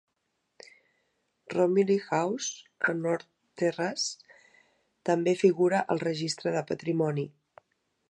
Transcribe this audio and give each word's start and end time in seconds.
Romilly 1.53 1.99
House 2.07 2.47
a 2.93 2.97
North 3.03 3.27
Terrace 3.63 4.35
també 5.11 5.39
figura 5.47 5.87
al 5.97 6.05
registre 6.09 6.59
de 6.61 6.69
patrimoni. 6.75 7.33